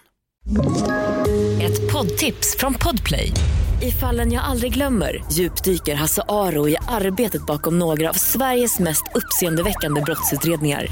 Ett 1.62 1.94
poddtips 1.94 2.58
från 2.58 2.74
Podplay. 2.74 3.32
I 3.82 3.92
fallen 3.92 4.32
jag 4.32 4.44
aldrig 4.44 4.74
glömmer 4.74 5.24
djupdyker 5.32 5.96
Hasse 5.96 6.24
Aro 6.28 6.70
i 6.70 6.78
arbetet 6.88 7.46
bakom 7.46 7.80
några 7.80 8.10
av 8.10 8.14
Sveriges 8.14 8.80
mest 8.80 9.04
uppseendeväckande 9.16 10.02
brottsutredningar. 10.02 10.88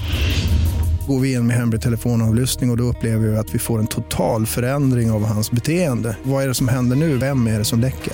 Går 1.07 1.19
vi 1.19 1.33
in 1.33 1.47
med 1.47 1.55
hemlig 1.55 1.81
telefonavlyssning 1.81 2.69
och, 2.69 2.73
och 2.73 2.77
då 2.77 2.83
upplever 2.83 3.27
vi 3.27 3.37
att 3.37 3.55
vi 3.55 3.59
får 3.59 3.79
en 3.79 3.87
total 3.87 4.45
förändring 4.45 5.11
av 5.11 5.25
hans 5.25 5.51
beteende. 5.51 6.17
Vad 6.23 6.43
är 6.43 6.47
det 6.47 6.53
som 6.53 6.67
händer 6.67 6.95
nu? 6.95 7.17
Vem 7.17 7.47
är 7.47 7.59
det 7.59 7.65
som 7.65 7.79
läcker? 7.79 8.13